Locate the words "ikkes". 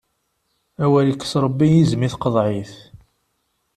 1.07-1.33